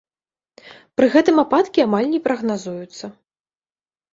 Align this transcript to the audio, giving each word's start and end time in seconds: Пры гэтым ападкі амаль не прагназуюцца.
Пры 0.99 1.09
гэтым 1.17 1.37
ападкі 1.43 1.83
амаль 1.87 2.09
не 2.15 2.19
прагназуюцца. 2.29 3.05